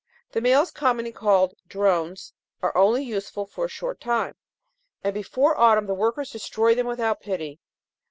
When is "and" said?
5.03-5.13